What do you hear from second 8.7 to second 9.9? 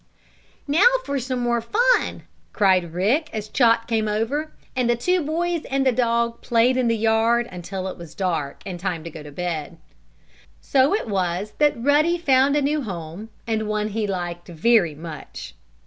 time to go to bed.